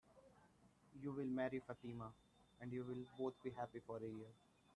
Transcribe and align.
You'll 0.99 1.23
marry 1.25 1.59
Fatima, 1.59 2.09
and 2.59 2.73
you'll 2.73 2.97
both 3.19 3.35
be 3.43 3.51
happy 3.51 3.81
for 3.85 3.97
a 3.97 4.01
year. 4.09 4.31